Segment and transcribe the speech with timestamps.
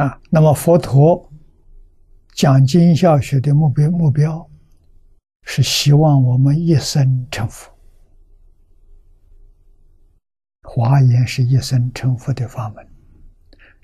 [0.00, 1.30] 啊，那么佛陀
[2.32, 4.48] 讲经教学的目标目标
[5.42, 7.70] 是希望我们一生成佛。
[10.62, 12.88] 华严是一生成佛的法门，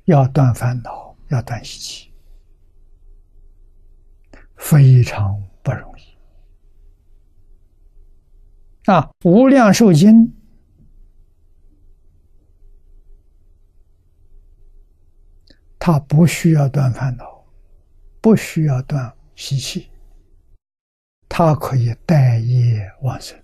[0.06, 2.10] 要断烦恼，要断习气，
[4.56, 6.02] 非常不容易。
[8.90, 10.32] 啊，无量寿经。
[15.86, 17.46] 他不需要断烦恼，
[18.20, 19.88] 不需要断习气，
[21.28, 23.40] 他可以待业往生。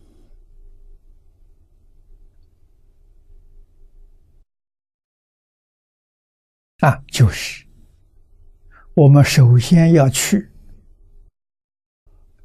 [6.80, 7.64] 啊，就是
[8.96, 10.50] 我们首先要去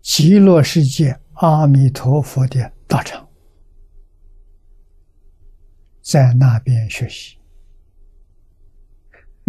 [0.04, 3.28] 极乐世界阿弥陀佛的道场，
[6.04, 7.37] 在那边学习。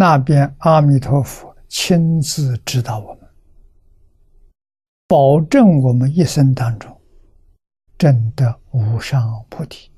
[0.01, 3.29] 那边阿弥陀佛亲自指导我们，
[5.09, 6.97] 保证我们一生当中
[7.99, 9.91] 证得无上菩提。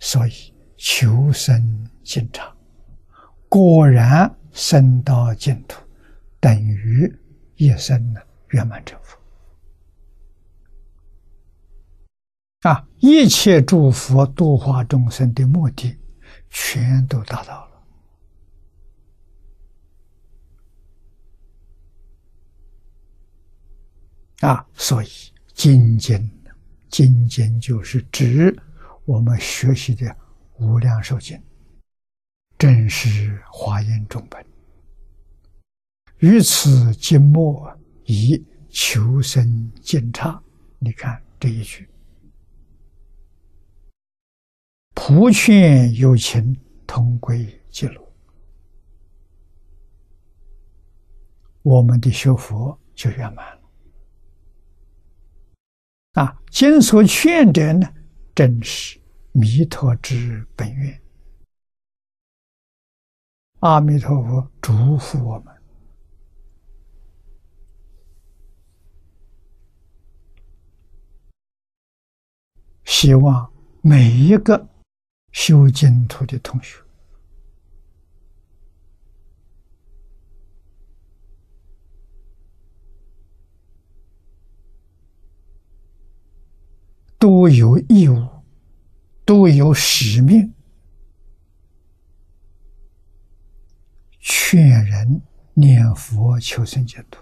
[0.00, 2.52] 所以求生净场，
[3.48, 5.80] 果然生到净土，
[6.40, 7.16] 等于
[7.54, 9.16] 一生呢圆满成佛。
[12.68, 15.96] 啊，一切诸佛度化众生的目的，
[16.50, 17.67] 全都达到了。
[24.40, 25.08] 啊，所以
[25.52, 26.30] 精进，
[26.88, 28.56] 精进就是指
[29.04, 30.16] 我们学习的
[30.58, 31.40] 无量寿经，
[32.56, 34.44] 正是华严中本。
[36.18, 40.40] 于此经末以求生净刹，
[40.78, 41.88] 你看这一句，
[44.94, 48.12] 普劝有情同归极乐，
[51.62, 53.67] 我们的学佛就圆满了。
[56.12, 57.86] 啊，今所劝者呢，
[58.34, 59.00] 正是
[59.32, 61.00] 弥陀之本愿。
[63.60, 65.54] 阿弥陀佛嘱咐我们，
[72.84, 73.52] 希望
[73.82, 74.68] 每一个
[75.32, 76.87] 修净土的同学。
[87.18, 88.28] 都有义务，
[89.24, 90.54] 都有使命，
[94.20, 95.20] 劝人
[95.54, 97.20] 念佛求生净土。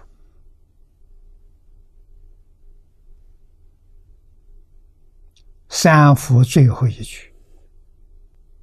[5.69, 7.33] 三福最后一句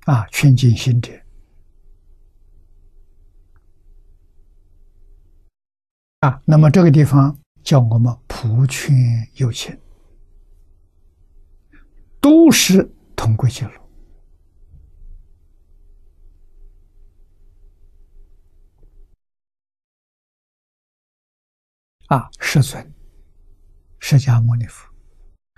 [0.07, 1.13] 啊，劝进心者
[6.21, 8.95] 啊，那么这个地方叫我们普劝
[9.35, 9.77] 有情。
[12.25, 13.71] 都是同归极乐
[22.07, 22.31] 啊！
[22.41, 22.95] 世尊，
[23.99, 24.91] 释迦牟尼佛，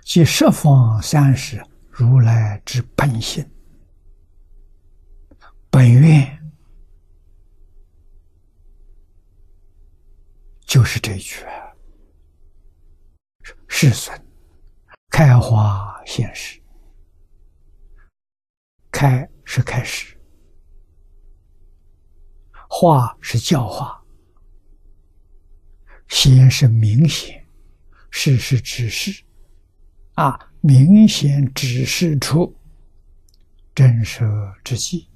[0.03, 3.49] 即十方三世如来之本性、
[5.69, 6.51] 本愿，
[10.65, 11.45] 就是这一句！
[13.69, 14.21] 世尊。
[15.09, 16.56] 开花现实，
[18.97, 20.17] 开是开始，
[22.67, 24.03] 化是教化，
[26.07, 27.45] 显是明显，
[28.09, 29.23] 事是指示，
[30.15, 32.51] 啊，明显指示出
[33.75, 34.27] 真实
[34.63, 35.07] 之际，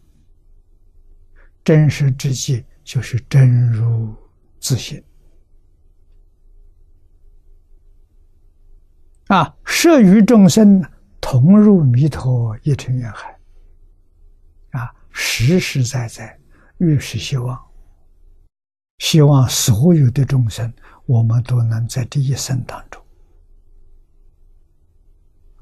[1.63, 4.13] 真实之际就是真如
[4.59, 5.03] 自性。
[9.25, 10.87] 啊，摄于众生，
[11.19, 13.41] 同入弥陀一尘缘海。
[14.71, 16.39] 啊，实实在在，
[16.77, 17.59] 越是希望，
[18.99, 20.73] 希望所有的众生，
[21.05, 23.03] 我们都能在这一生当中，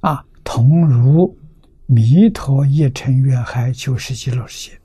[0.02, 1.38] 啊，同如
[1.86, 4.82] 弥陀一尘缘海，就是极乐世界。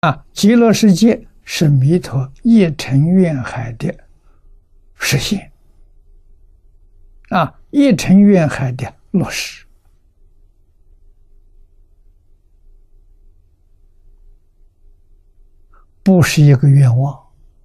[0.00, 1.26] 啊，极乐世界。
[1.48, 3.96] 是弥陀一尘愿海的
[4.96, 5.48] 实现
[7.28, 7.60] 啊！
[7.70, 9.66] 一尘愿海的落实，
[16.02, 17.18] 不是一个愿望，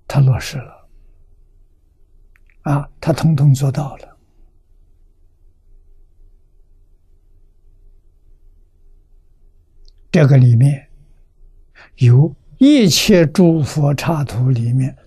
[0.08, 0.90] 他落实了
[2.63, 2.90] 啊！
[3.00, 4.18] 他通通做到了
[10.12, 10.90] 这个里面
[11.98, 14.98] 有一切诸佛刹土里面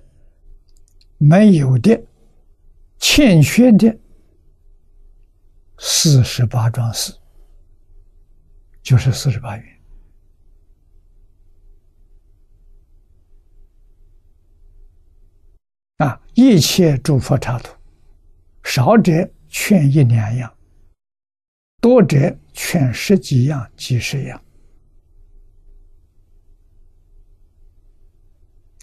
[1.18, 2.02] 没有的、
[2.98, 3.94] 欠缺的
[5.86, 7.14] 四十八桩事，
[8.82, 9.80] 就是四十八愿。
[15.98, 17.76] 啊，一切诸佛刹土，
[18.62, 20.56] 少者劝一两样，
[21.82, 24.42] 多者劝十几样、几十样。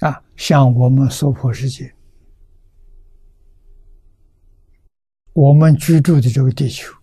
[0.02, 1.92] 啊，像我们娑婆世界，
[5.34, 6.94] 我们居住的这个地球，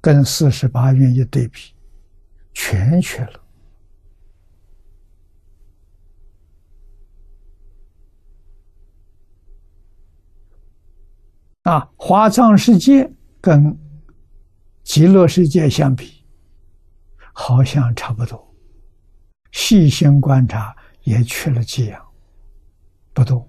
[0.00, 1.72] 跟四十八愿一对比，
[2.52, 3.40] 全缺了。
[11.62, 13.10] 啊，华藏世界
[13.40, 13.76] 跟
[14.84, 16.24] 极乐世界相比，
[17.32, 18.54] 好像差不多。
[19.50, 22.06] 细心观察，也缺了几样，
[23.12, 23.48] 不多。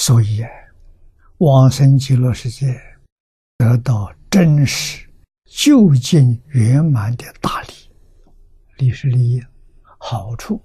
[0.00, 0.42] 所以，
[1.40, 2.74] 往生极乐世界
[3.58, 5.06] 得到真实、
[5.44, 7.74] 究竟、圆满的大利，
[8.78, 9.42] 利是利益，
[9.98, 10.58] 好处。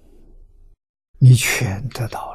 [1.19, 2.33] 你全得到